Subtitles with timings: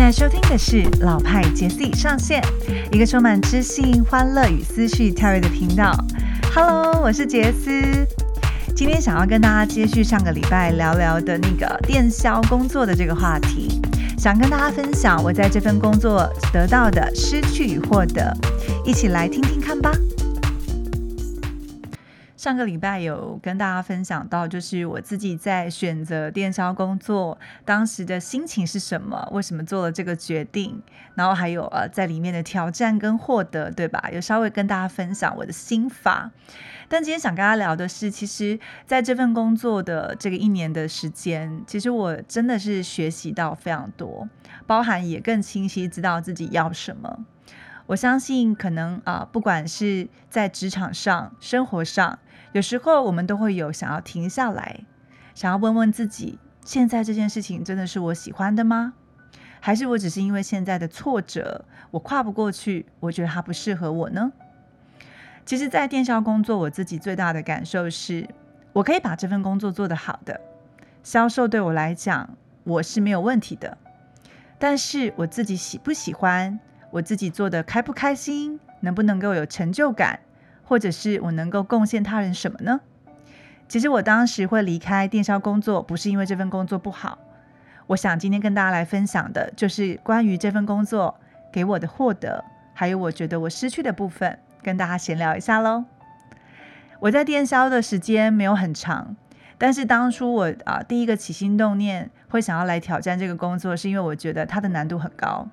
[0.00, 2.42] 现在收听的是老派杰 C 上线，
[2.90, 5.94] 一个充满知性、欢乐与思绪跳跃的频道。
[6.54, 7.70] Hello，我是杰斯，
[8.74, 13.78] 今天想要跟大家接续上个礼拜聊聊的那个电销工作的这个话题，
[14.16, 18.34] 想跟大家分享我在这份工作得到的失去与获得，
[18.86, 19.92] 一起来听听看吧。
[22.40, 30.82] 上个礼拜有跟大家分享到，就是我自己在选择电销工作当时的心情是什么，为什么做了这个决定，
[31.14, 34.08] 然后还有呃在里面的挑战跟获得，对吧？
[34.10, 36.30] 有稍微跟大家分享我的心法。
[36.88, 44.26] 但今天想跟大家聊的是，其实在这份工作的这个一年的时间，其实我真的是学习到非常多，
[44.66, 47.26] 包含也更清晰知道自己要什么。
[47.88, 52.18] 我相信可能啊，不管是在职场上、生活上。
[52.52, 54.80] 有时候我们都会有想要停下来，
[55.34, 58.94] 想要问问自己：现在这件事情真的是我喜欢的吗？
[59.60, 64.32] 还是我只是因为现在的挫折，我跨不过去，我觉得它不适合我呢？
[65.44, 68.28] 其实，在电销工作，我自己最大的感受是，
[68.72, 70.40] 我可以把这份工作做得好的，
[71.02, 73.78] 销售对我来讲我是没有问题的。
[74.58, 76.58] 但是我自己喜不喜欢，
[76.90, 80.20] 我自己做的开不开心，能不能够有成就感？
[80.70, 82.78] 或者是我能够贡献他人什么呢？
[83.66, 87.18] 其实我当时会离开电销工作，不是因为这份工作不好。
[87.88, 91.18] 我想今天跟大家来分享的，就是关于这份工作
[91.52, 95.86] 给我的获得，还有我觉得我失去的部分，跟大家闲聊一下喽。
[97.00, 99.16] 我在电销的时间没有很长，
[99.58, 105.48] 但是当初我啊第一个起心动念会想要来挑战这个工作，是因为我觉得它的难度很高。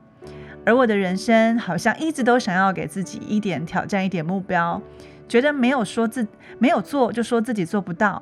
[0.67, 4.81] 而我的人生好像一直都想要给自己一点挑战，一点目标，
[5.25, 6.27] 觉得没有说自
[6.59, 8.21] 没有做就说自己做不到，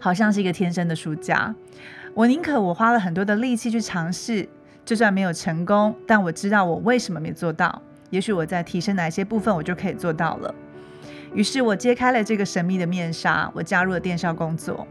[0.00, 1.54] 好像是一个天生的输家。
[2.14, 4.48] 我宁可我花了很多的力气去尝试，
[4.86, 7.82] 就算没有成功，但我知道我为什么没做到。
[8.08, 10.54] 也许我在提升哪些部分，我就可以做到了。
[11.34, 14.86] 于是我揭开了这个神秘的面纱，我加入了电销工作。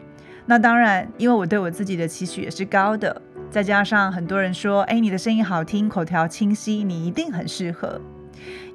[0.45, 3.19] 那当然，因为我对我自己的期许也是高的。
[3.51, 7.99] 再加上很多人说，哎，你的声音好听，口条清晰，你一定很适合。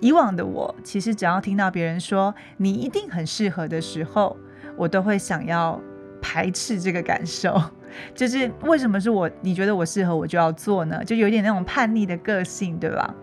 [0.01, 4.37] 以往的我，其实只要听到别人说你一定很适合的时候，
[4.77, 5.81] 我都会想要
[6.21, 7.59] 排斥这个感受。
[8.15, 9.31] 就是为什么是我？
[9.41, 11.03] 你觉得我适合，我就要做呢？
[11.03, 13.15] 就有点那种叛逆的个性，对吧？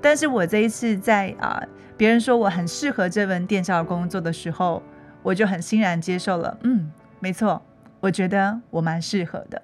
[0.00, 1.60] 但是我这一次在啊，
[1.96, 4.80] 别人说我很适合这份电销工作的时候，
[5.24, 6.56] 我就很欣然接受了。
[6.62, 7.60] 嗯，没错，
[7.98, 9.60] 我觉得我蛮适合的。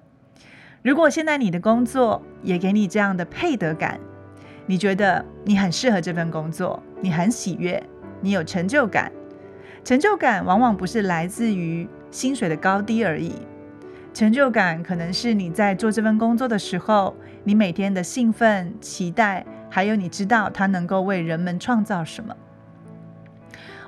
[0.81, 3.99] 如果现在你的工作也给你这样的配得感，
[4.65, 7.83] 你觉得你很适合这份工作，你很喜悦，
[8.21, 9.11] 你有成就感。
[9.83, 13.33] 成就感往往不是来自于薪水的高低而已，
[14.13, 17.13] 成就感可能是你在做这份工作的时候，
[17.43, 22.33] 你每天的兴奋、期待，还有你知道它能够为人们创造什么。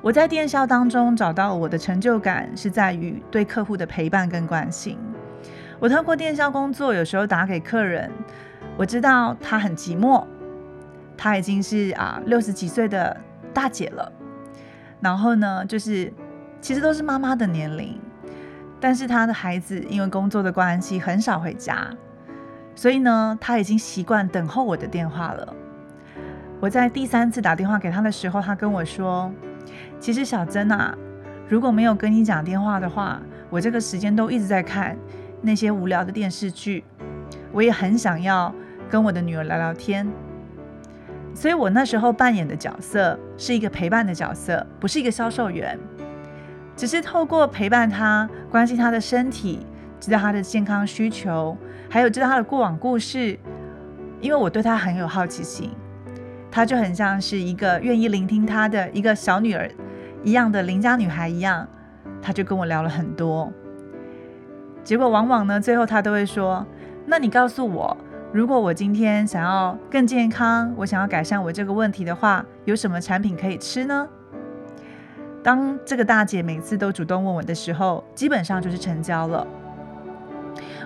[0.02, 4.98] 我在电销当中找到我的成就感，是在于对客户的陪伴跟关心。
[5.82, 8.08] 我透过电销工作，有时候打给客人，
[8.78, 10.24] 我知道他很寂寞，
[11.18, 13.20] 他已经是啊六十几岁的
[13.52, 14.12] 大姐了。
[15.00, 16.14] 然后呢，就是
[16.62, 18.00] 其实都是妈妈的年龄，
[18.80, 21.88] 但是他的孩子因为工作的关系很少回家，
[22.76, 25.52] 所以呢，他已经习惯等候我的电话了。
[26.60, 29.32] 我在第三次打电话给他的时候，他跟我说
[30.00, 30.96] ：“其实小珍啊，
[31.50, 33.20] 如果没有跟你讲电话的话，
[33.50, 34.96] 我这个时间都一直在看。”
[35.42, 36.84] 那些无聊的电视剧，
[37.52, 38.54] 我也很想要
[38.90, 40.08] 跟我的女儿聊聊天，
[41.34, 45.80] 所以我那时候扮演的角色是一个陪伴的角色，不是一个销售员，
[46.76, 49.66] 只是透过陪伴她，关心她的身体，
[50.00, 51.58] 知道她的健康需求，
[51.90, 53.40] 还有知道她的过往故事，
[54.20, 55.72] 因为我对她很有好奇心，
[56.52, 59.70] 她就很像是一个愿意聆听她的一个小女儿
[60.24, 61.68] 一样的邻家女孩一样，
[62.22, 63.52] 她就跟我聊了很多。
[64.84, 66.66] 结果往往呢，最后他都会说
[67.06, 67.96] ：“那你告诉我，
[68.32, 74.08] 如果我今天想要更健康，我想要改善我这个问题的话，有什么产品可以吃呢？”
[75.44, 79.46] 当这个大姐每次都主动问我的时候，基本上就是成交了。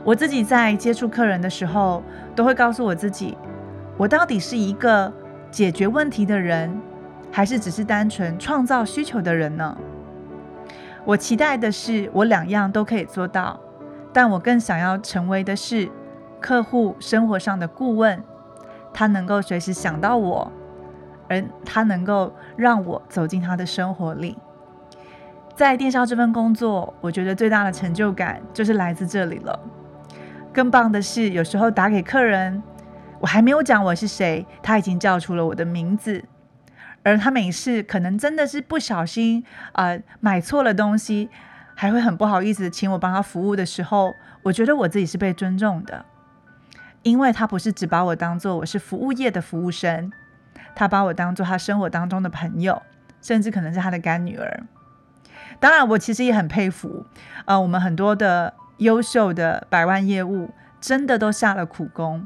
[0.03, 2.03] 我自己在接触客人的时候，
[2.35, 3.37] 都会告诉我自己：
[3.97, 5.11] 我到底是一个
[5.49, 6.79] 解决问题的人，
[7.31, 9.77] 还是只是单纯创造需求的人呢？
[11.03, 13.59] 我期待的是，我两样都可以做到。
[14.15, 15.91] 但我更想要成为的是
[16.39, 18.23] 客户生活上的顾问，
[18.93, 20.49] 他能够随时想到我，
[21.27, 24.37] 而他能够让我走进他的生活里。
[25.53, 29.59] 在电销这份工作，我觉得最大的成就感就是来自这里了。
[30.53, 32.63] 更棒的是，有时候打给客人，
[33.19, 36.23] 我还没有讲我是谁，他已经叫出了我的名字。
[37.03, 41.29] 而他每次可能真的是不小心啊买错了东西，
[41.75, 46.05] 还会很不好意思请我帮他服务的时候，我觉得我自己是被尊重的，
[47.03, 50.11] 因为他不是只把我当做我是服务业的服务生，
[50.73, 52.81] 他把我当做他生活当中的朋友，
[53.21, 54.63] 甚至可能是他的干女儿。
[55.59, 57.05] 当然，我其实也很佩服，
[57.45, 62.25] 呃，我们很多的优秀的百万业务真的都下了苦功。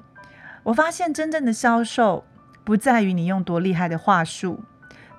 [0.64, 2.26] 我发现真正的销售
[2.64, 4.64] 不在于你用多厉害的话术。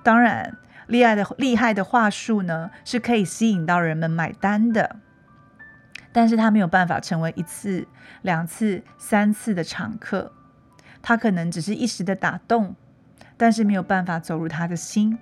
[0.03, 0.57] 当然，
[0.91, 4.97] 厉害的厉害的话术呢，是可以吸引到人们买单的，
[6.11, 7.87] 但是他没有办法成为一次、
[8.21, 10.33] 两次、三次的常客，
[11.01, 12.75] 他可能只是一时的打动，
[13.37, 15.17] 但是没有办法走入他的心。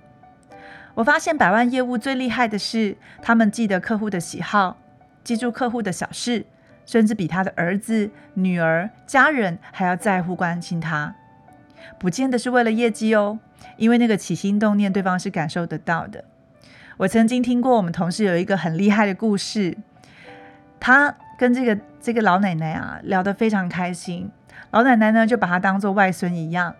[0.94, 4.76] 我发现百万业务最厉害的是，他们记得客户的喜好，
[5.22, 6.46] 记住客户的小事，
[6.84, 11.14] 甚至比他的儿子、女儿、家人还要在乎关心他。
[11.98, 13.38] 不见得是为了业绩哦，
[13.76, 16.24] 因为那个起心动念，对方是感受得到的。
[16.98, 19.76] 我曾经听过我们同事有一个很厉害的故事，
[20.78, 24.30] 他跟这个这个老奶奶啊聊得非常开心，
[24.70, 26.74] 老奶奶呢就把他当做外孙一样，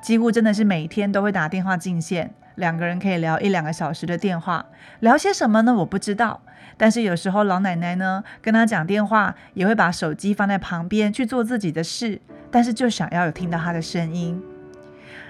[0.00, 4.66] 几乎真的是每天都会打电话进线，两个人可以聊一两个小时的电话，
[5.00, 5.74] 聊些什么呢？
[5.74, 6.42] 我不知道，
[6.76, 12.20] 但是有时候老奶奶呢跟他讲电话，也会把手机放在旁边去做自己的事。
[12.50, 14.42] 但是就想要有听到他的声音。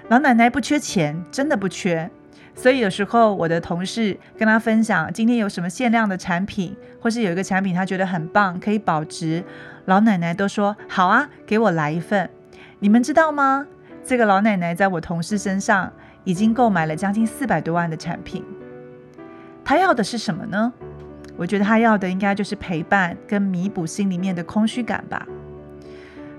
[0.07, 2.09] 老奶奶不缺钱，真的不缺，
[2.55, 9.43] 所以有时候我的同事跟他分享今天有什么限量的产品，或是有一个产品他觉得很棒，可以保值，
[9.85, 12.29] 老奶奶都说好啊，给我来一份。
[12.79, 13.65] 你们知道吗？
[14.05, 15.91] 这个老奶奶在我同事身上
[16.27, 18.43] 已经购买了将近四百多万的产品。
[19.63, 20.73] 他要的是什么呢？
[21.37, 25.25] 我觉得他要的应该就是陪伴跟弥补心里面的空虚感吧。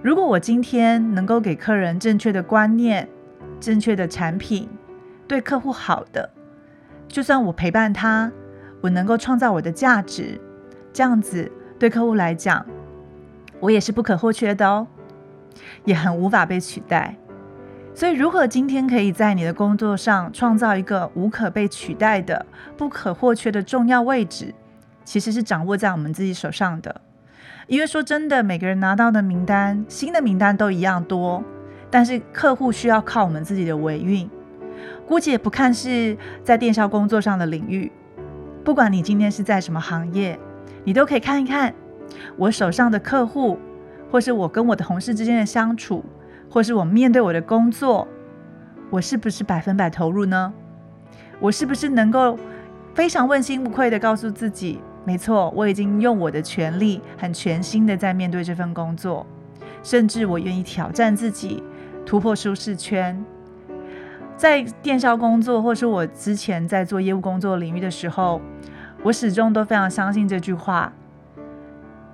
[0.02, 3.08] 如果我今天能够给客人正确的观念、
[3.58, 4.68] 正确的产品，
[5.26, 6.28] 对客户好的，
[7.08, 8.30] 就算我陪伴他，
[8.82, 10.38] 我能够创造我的价值，
[10.92, 12.66] 这样子对客户来讲，
[13.58, 14.86] 我也是不可或缺的哦，
[15.86, 17.16] 也很无法被取代。
[17.98, 22.46] 所以，如何今天可以在你的工作上创造一个无可被取代的、
[22.76, 24.54] 不可或缺的重要位置，
[25.04, 27.00] 其实是掌握在我们自己手上的。
[27.66, 31.42] 因为说真的，每个人拿到的名单，新的名单都一样多，
[31.90, 34.30] 但是客户需要靠我们自己的维运。
[35.04, 37.90] 姑且不看是在电销工作上的领域，
[38.62, 40.38] 不管你今天是在什么行业，
[40.84, 41.74] 你都可以看一看
[42.36, 43.58] 我手上的客户，
[44.08, 46.04] 或是我跟我的同事之间的相处，
[46.50, 48.06] 或是我面对我的工作，
[48.90, 50.52] 我是不是百分百投入呢？
[51.40, 52.38] 我是不是能够
[52.94, 54.80] 非常问心无愧的告诉自己？
[55.04, 59.24] 没错，我已经用我的全力，很全心的在面对这份工作，
[59.82, 61.62] 甚至我愿意挑战自己，
[62.04, 63.24] 突破舒适圈。
[64.36, 68.40] 在电销工作，或是我之前在做业务工作领域的时候，
[69.02, 70.92] 我始终都非常相信这句话：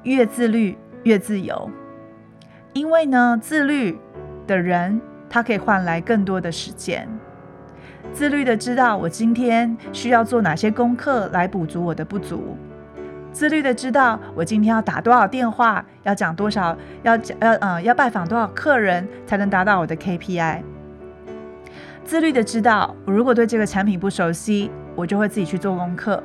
[0.05, 1.71] 越自律越自由。
[2.73, 3.99] 因为呢，自律
[4.47, 7.09] 的人他可以换来更多的时间，
[8.13, 12.57] 自律的知道我今天需要做哪些功课来补足我的不足。
[13.33, 20.63] 自律的知道我今天要打多少电话，要讲多少，要讲要嗯要拜访多少客人才能达到我的 KPI。
[22.05, 26.23] 自律的知道我如果对这个产品不熟悉，我就会自己去做功课。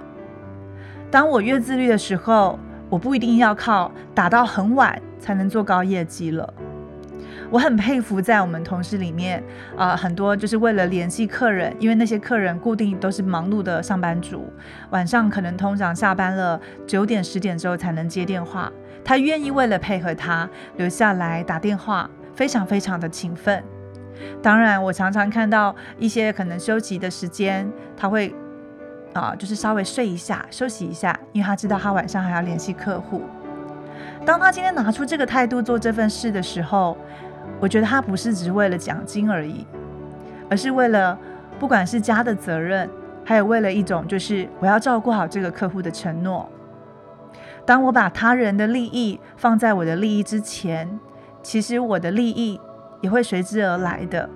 [1.09, 6.53] 当我越自律的时候，我不一定要靠打到很晚才能做高业绩了。
[7.49, 9.43] 我很佩服在我们同事里面
[9.75, 14.51] 啊，很多就是为了联系客人，因为那些客人固定都是忙碌的上班族，
[14.91, 18.71] 晚上可能通常下班了九点十点之后才能接电话，
[19.03, 23.63] 他愿意为了配合他留下来打电话，非常非常的勤奋。
[24.41, 28.35] 当然，我常常看到一些可能休息的时间，他会
[29.13, 33.23] 啊，就是稍微睡一下，休息一下，因为他知道他晚上还要联系客户。
[34.25, 36.95] 当他今天拿出这个态度做这份事的时候，
[37.59, 39.65] 我觉得他不是只为了奖金而已，
[40.49, 41.17] 而是为了
[41.59, 42.89] 不管是家的责任，
[43.25, 46.47] 还有为了一种就是我要照顾好这个客户的承诺。
[47.65, 50.99] 当我把他人的利益放在我的利益之前，
[51.41, 52.59] 其实我的利益
[53.01, 54.29] 也会随之而来的。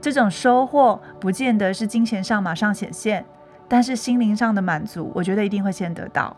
[0.00, 3.24] 这种收获不见得是金钱上马上显现，
[3.68, 6.36] 但是心灵上的满足，我觉得一定会先得到。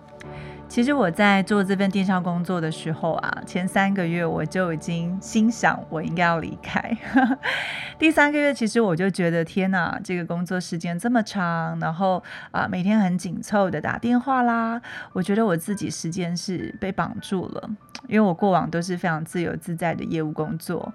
[0.66, 6.96] 其实我在做这份电商工作的时候啊，前三个月我就已经心想我应该要离开。
[7.96, 14.80] 第三个月，其实我就觉得天哪，这个工作时间这么长，然后啊每天很紧凑的打电话啦，
[15.12, 17.70] 我觉得我自己时间是被绑住了。
[18.08, 20.92] 因为我过往都是非常自由自在的业务工作，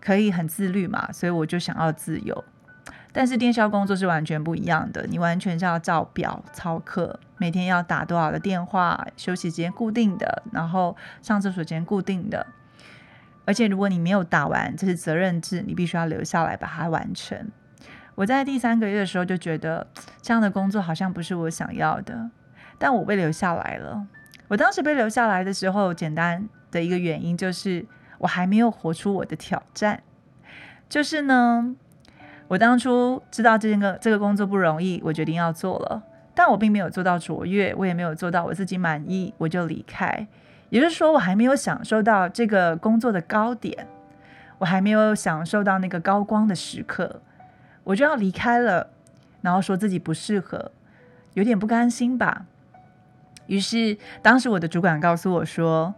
[0.00, 2.44] 可以很自律嘛，所以我就想要自由。
[3.12, 12.46] 但是电销工作是完全不一样的，你完全是要照表操课，每天要打多少个电话，休息时间固定的，然后上厕所时间固定的。
[13.44, 17.50] 而且如果你没有打完，这是责任制，你必须要留下来把它完成。
[18.14, 19.86] 我在第三个月的时候就觉得
[20.22, 22.30] 这样的工作好像不是我想要的，
[22.78, 24.06] 但我被留下来了。
[24.46, 27.86] 我当时被留下来的时候，简单的一个原因就是
[28.18, 30.02] 我还没有活出我的挑战，
[30.88, 31.74] 就是呢。
[32.50, 36.02] 我当初知道这个这个工作不容易，我决定要做了，
[36.34, 40.26] 但我并没有做到卓越，我也没有做到我自己满意，我就离开。
[40.68, 43.86] 也就是说，我还没有享受到这个工作的高点，
[44.58, 47.22] 我还没有享受到那个高光的时刻，
[47.84, 48.88] 我就要离开了，
[49.42, 50.72] 然后说自己不适合，
[51.34, 52.46] 有点不甘心吧。
[53.46, 55.94] 于是，当时我的主管告诉我说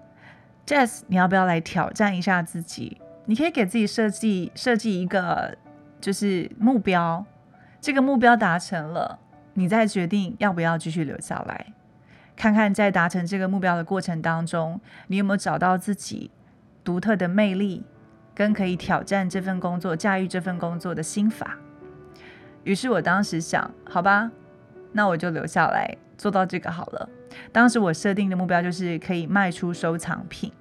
[0.66, 3.00] ：“Jess，你要不要来挑战一下自己？
[3.24, 5.56] 你可以给自己设计设计一个。”
[6.02, 7.24] 就是目标，
[7.80, 9.20] 这个目标达成了，
[9.54, 11.72] 你再决定要不要继续留下来，
[12.34, 16.32] 看看在达成这个目标的过程当中，你有没有找到自己
[16.82, 17.84] 独特的魅力，
[18.34, 21.56] 跟可以挑战这份工作、驾驭这份工作的心法。
[22.64, 24.32] 于是我当时想，好吧，
[24.90, 27.08] 那我就留下来做到这个好了。
[27.52, 30.52] 当时我设定的目标就是可以卖出收藏品。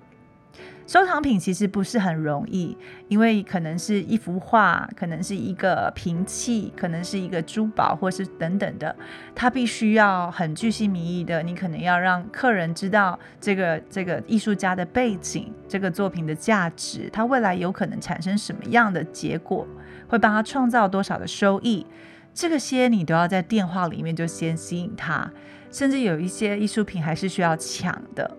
[0.88, 2.76] 收藏品其实不是很容易，
[3.08, 8.94] 因为可能是一幅画，可能是一个瓶器，可能是一个珠宝，或是等等的，
[9.34, 11.42] 它必须要很具细迷意的。
[11.44, 19.66] 你可能要让客人知道这个这个艺术家的背景，这个作品的价值，它未来有可能产生什么样的结果，
[20.10, 21.86] 会帮他创造多少的收益，
[22.34, 25.32] 这个些你都要在电话里面就先吸引他，
[25.72, 28.38] 甚至有一些艺术品还是需要抢的。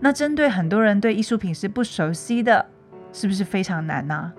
[0.00, 2.66] 那针对很多人对艺术品是不熟悉的，
[3.12, 4.32] 是不是非常难呢？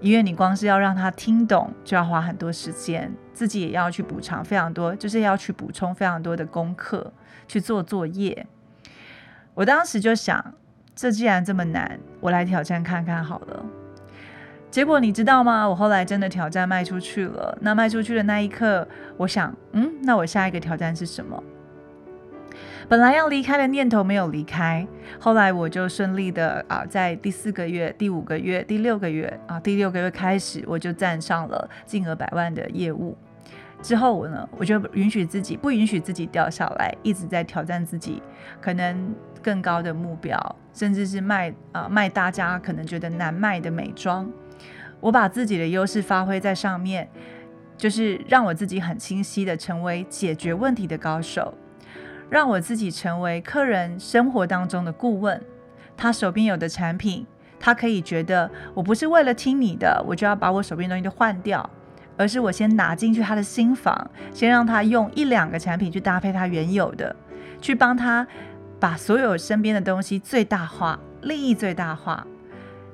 [0.00, 7.12] 因为你光是要让他听懂，就要花很多时间，自己也要去补偿非常多，就是要去补充非常多的功课
[7.46, 8.46] 去做作业。
[9.54, 10.54] 我当时就想，
[10.94, 13.64] 这既然这么难，我来挑战看看好了。
[14.70, 15.68] 结果你知道吗？
[15.68, 17.56] 我后来真的挑战卖出去了。
[17.60, 21.40] 那卖出去的那一刻，我想，嗯，那我下一个挑战是什么？
[22.88, 24.86] 本来要离开的念头没有离开，
[25.18, 33.16] 后来我就顺利的啊，在第四个月、第五个月、第六个月啊，第六个月开始我就站上了金额百万的业务。
[33.80, 38.22] 之后我呢，我就允许自己不允许自己掉下来，一直在挑战自己，
[38.60, 44.30] 可能更高的目标，甚至是卖啊卖大家可能觉得难卖的美妆。
[45.00, 47.08] 我把自己的优势发挥在上面，
[47.76, 51.52] 就是让我自己很清晰的成为解决问题的高手。
[52.32, 55.38] 让我自己成为客人生活当中的顾问，
[55.94, 57.26] 他手边有的产品，
[57.60, 61.68] 他可以觉得我不是为了听你的，我就要把我手边东西都换掉，
[62.16, 67.14] 而是我先拿进去他的新房，先让他用一两个产品去搭配他原有的，
[67.60, 68.26] 去帮他
[68.80, 72.26] 把所有身边的东西最大化，利益最大化，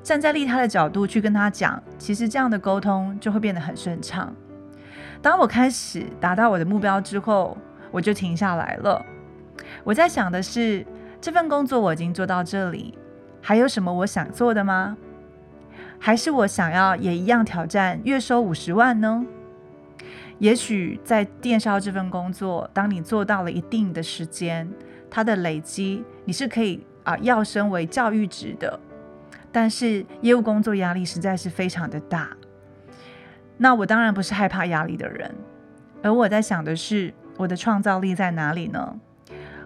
[0.03, 4.35] 站在利他的角度去跟他讲，其实这样的沟通就会变得很顺畅。
[5.23, 7.57] 当我开始达到我的目标之后，
[7.93, 9.01] 我就停下来了。
[9.85, 10.85] 我在想的是，
[11.21, 12.97] 这份工作我已经做到这里，
[13.41, 14.97] 还有什么我想做的吗？
[15.99, 19.27] 还是我想要也一样挑战月收五十万呢？
[20.39, 24.71] 也许在电销这份工作，当你做到了一定的时间，
[25.11, 28.79] 它的累积你是可以啊要升为教育职的。
[29.51, 32.37] 但是业务工作压力实在是非常的大。
[33.57, 35.35] 那我当然不是害怕压力的人，
[36.03, 39.01] 而我在想的是，我的创造力在哪里呢？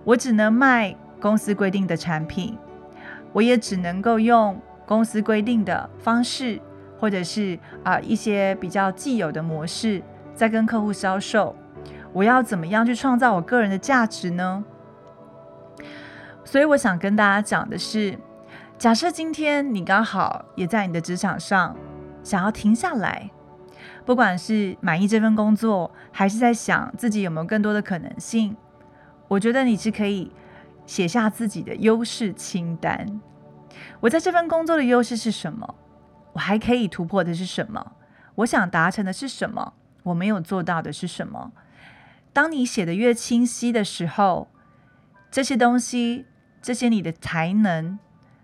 [0.04, 2.58] 我只能卖公司规定的产品，
[3.32, 6.60] 我也只能够用公司规定的方式，
[6.98, 10.02] 或者是啊一些比较既有的模式，
[10.34, 11.54] 在跟客户销售。
[12.12, 14.64] 我要怎么样去创造我个人的价值呢？
[16.44, 18.18] 所以我想跟大家讲的是，
[18.76, 21.74] 假设今天你刚好也在你的职场上
[22.22, 23.30] 想要停下来，
[24.04, 28.56] 不管是满意这份工作，还是在想自己有没有更多的可能性。
[29.32, 30.30] 我觉得你是可以
[30.84, 33.18] 写下自己的优势清单。
[34.00, 35.74] 我在这份工作的优势是什么？
[36.34, 37.92] 我还可以突破的是什么？
[38.34, 39.72] 我想达成的是什么？
[40.02, 41.52] 我没有做到的是什么？
[42.34, 44.48] 当你写的越清晰的时候，
[45.30, 46.26] 这些东西，
[46.60, 47.98] 这些你的才能，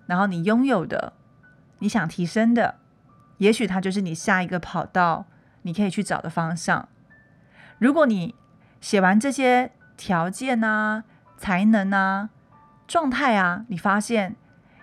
[0.06, 1.12] 然后你拥有的，
[1.80, 2.76] 你想提升的，
[3.36, 5.26] 也许它就是你下一个跑道，
[5.62, 6.88] 你可以去找的方向。
[7.78, 8.34] 如果你
[8.80, 11.04] 写完这些，条件啊，
[11.36, 12.30] 才能啊，
[12.86, 14.36] 状态啊，你发现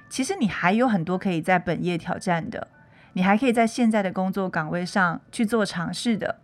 [0.10, 2.68] 其实你还有很多可以在本业挑战的，
[3.14, 6.42] 你还可以在现在的工作岗位上去做尝试的。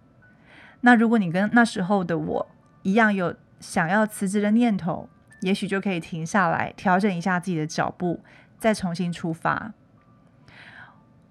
[0.80, 2.48] 那如果你跟那时候的我
[2.82, 5.08] 一样有想要辞职的念头，
[5.42, 8.22] 也许就可以停下来，调整一下自己的脚步，
[8.58, 9.74] 再重新出发。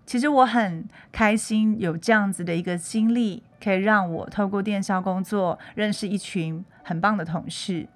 [0.06, 7.88] 其实我很开心有这样子的一个经历，可以让我透过电销工作认识一群很棒的同事。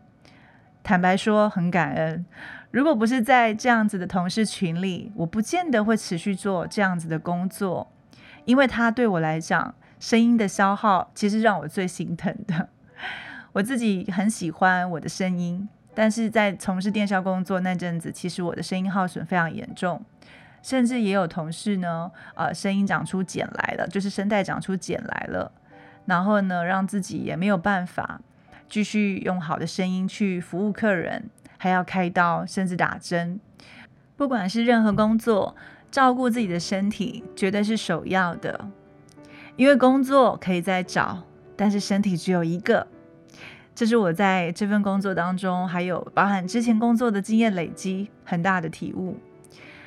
[0.83, 2.27] 坦白说，很感恩。
[2.71, 7.91] 如果不是在这样子的同事群里，我不见得会持续做这样子的工作，
[8.45, 12.69] 因为它对我来讲，声音的消耗其实让我最心疼的。
[13.53, 20.05] 我自己很喜欢我的声音，但是在从事电销工作那阵子，其实我的声音耗损非常严重。
[20.65, 25.53] 甚至也有同事呢，呃，声音长出茧来了，就是声带长出茧来了，
[26.07, 28.23] 然后呢，让自己也没有办法
[28.67, 31.29] 继续用好的声音去服务客人，
[31.59, 33.39] 还要开刀，甚至打针。
[34.17, 35.55] 不管是任何工作，
[35.91, 38.69] 照顾自己的身体绝对是首要的，
[39.57, 41.25] 因为工作可以再找，
[41.57, 42.87] 但是身体只有一个。
[43.75, 49.19] 这是我在这份工作当中，还有包含之前工作的经验累积很大的体悟。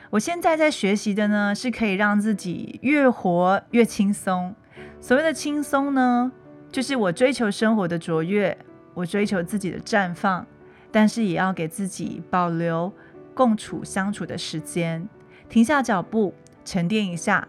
[0.09, 4.55] 我现在在学习的呢，是可以让自己越活越轻松。
[5.01, 6.31] 所谓的轻松呢，
[6.71, 8.57] 就是我追求生活的卓越，
[8.93, 10.45] 我追求自己的绽放，
[10.91, 12.91] 但是也要给自己保留
[13.33, 15.07] 共处相处的时间，
[15.49, 16.33] 停下脚步，
[16.63, 17.45] 沉淀一下。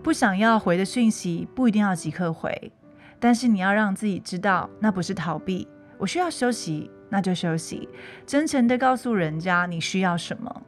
[0.00, 2.70] 不想要回的讯息，不一定要即刻回，
[3.18, 5.66] 但是你要让自己知道，那不是逃避。
[5.98, 7.88] 我需要休息，那就休息，
[8.24, 10.62] 真诚的告诉人家你需要什么。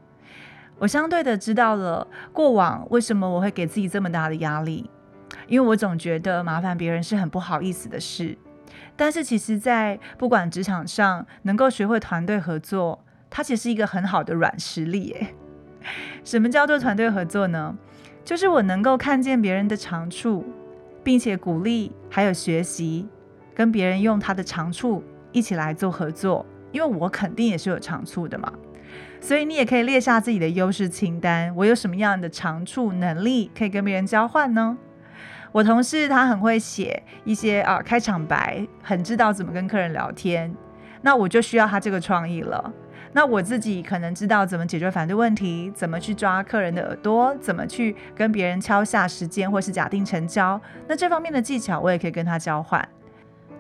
[0.79, 4.91] 我相对的知道了过往为什么我会给自己这么大的压力，
[5.49, 8.37] 因为我总觉得麻烦别人是很不好意思的事。
[8.95, 15.13] 但是其实，在不管职场上能够学会团队合作，它其实是一个很好的软实力。
[15.13, 15.35] 诶，
[16.25, 17.77] 什么叫做团队合作呢？
[18.25, 20.45] 就是我能够看见别人的长处，
[21.05, 23.09] 并且鼓励还有学习，
[23.55, 28.53] 跟别人用他的长处一起来做合作，因为我肯定也是有长处的嘛。
[29.27, 31.53] 所以你也可以列下自己的优势清单。
[31.57, 34.79] 我有什么样的长处、能力可以跟别人交换呢？
[35.51, 40.55] 我同事他很会写一些啊开场白，很知道怎么跟客人聊天。
[41.03, 42.73] 那我就需要他这个创意了。
[43.15, 50.61] 那我自己可能知道怎么解决反对问题，怎么去抓客人的耳朵，怎么去跟别人敲下时间或是假定成交。
[50.87, 52.89] 那这方面的技巧我也可以跟他交换。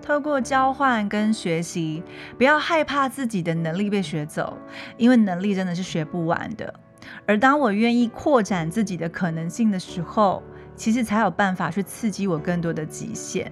[0.06, 2.00] 透过交换跟学习，
[2.38, 4.56] 不要害怕自己的能力被学走，
[4.96, 6.72] 因为能力真的是学不完的。
[7.26, 10.40] 而当我愿意扩展自己的可能性的时候，
[10.76, 13.50] 其实才有办法去刺激我更多的极限。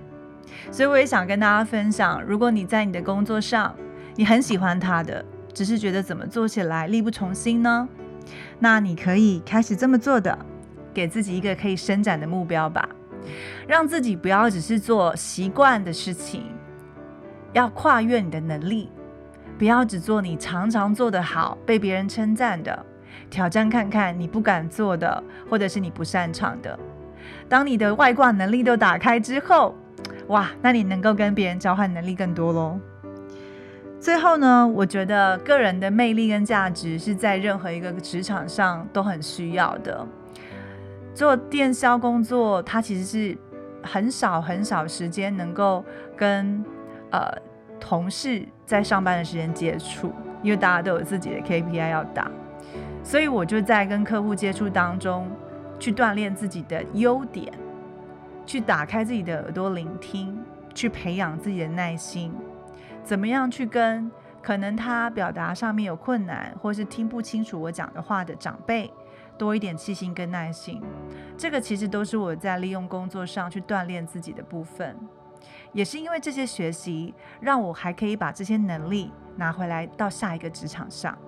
[0.71, 3.75] 所以我也想跟大家分享，如果你在你的工作上，
[4.15, 7.89] 你很喜欢它的，只是觉得怎么做起来力不从心呢？
[8.61, 10.39] 那你可以开始这么做的，
[10.95, 12.89] 给自己一个可以伸展的目标吧。
[13.67, 16.45] 让自己不要只是做习惯的事情，
[17.53, 18.91] 要跨越你的能力，
[19.59, 22.85] 不要只做你常常做得好、被别人称赞的，
[23.31, 26.79] 挑战看看你不敢做的，或者是你不擅长的。
[27.49, 29.75] 当你的外挂能力都打开之后，
[30.29, 32.79] 哇，那你能够跟别人交换能力更多喽。
[34.01, 40.07] 最后呢，我觉得个人的魅力跟价值是在任何一个职场上都很需要的。
[41.15, 43.39] 做电销工作，它其实是
[43.83, 45.85] 很少很少时间能够
[46.17, 46.65] 跟
[47.11, 47.33] 呃
[47.79, 52.31] 同事在上班的时间接触，因为大家都有自己的 KPI 要打，
[53.03, 55.31] 所以我就在跟客户接触当中
[55.79, 57.53] 去锻炼自己的优点，
[58.45, 60.37] 去打开自己的耳朵聆听，
[60.75, 62.33] 去培养自己的耐心，
[63.05, 64.11] 怎么样去跟
[64.43, 68.91] 可能他表达上面有困难，或是听不清楚我讲的话的长辈。
[69.39, 70.81] 多一点细心跟耐心，
[71.37, 74.97] 这个其实都是我在利用工作上去锻炼自己的部分，
[75.73, 81.19] 也是因为这些学习，让我还可以把这些能力拿回来到下一个职场上。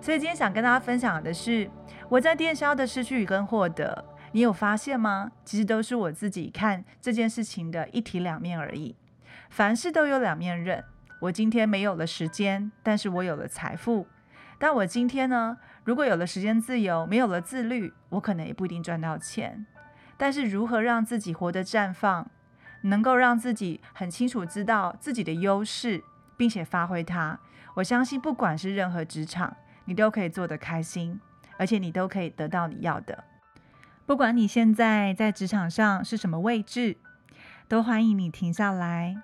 [0.00, 1.70] 所以今天想跟大家分享的是，
[2.08, 5.32] 我在电销的失去跟获得，你有发现吗？
[5.44, 8.96] 其实都是我自己看这件事情的一体两面而已。
[9.50, 10.84] 凡事都有两面刃，
[11.22, 14.06] 我今天没有了时间，但是我有了财富。
[14.60, 15.56] 但我今天呢？
[15.88, 19.64] 如果有了时间自由，没有了自律，我可能也不一定赚到钱。
[20.18, 22.30] 但是如何让自己活得绽放，
[22.82, 26.04] 能够让自己很清楚知道自己的优势，
[26.36, 27.40] 并且发挥它，
[27.72, 31.18] 我相信不管是任何职场，你都可以做得开心，
[31.56, 33.24] 而且你都可以得到你要的。
[34.04, 36.98] 不管你现在在职场上是什么位置，
[37.66, 39.16] 都欢迎你停下来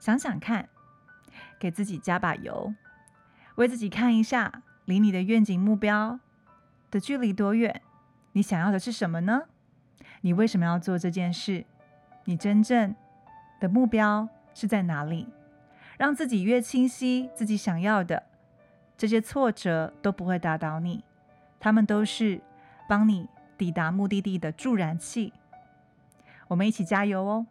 [0.00, 0.68] 想想看，
[1.60, 2.74] 给自己加把油，
[3.54, 4.62] 为自己看一下。
[4.84, 6.18] 离你的愿景目标
[6.90, 7.82] 的距离多远？
[8.32, 9.42] 你想要的是什么呢？
[10.22, 11.64] 你为什么要做这件事？
[12.24, 12.94] 你真正
[13.60, 15.28] 的目标是在哪里？
[15.98, 18.22] 让自己越清晰，自己想要的
[18.96, 21.04] 这些挫折都不会打倒你，
[21.60, 22.40] 他们都是
[22.88, 25.32] 帮你抵达目的地的助燃器。
[26.48, 27.46] 我们一起加油哦！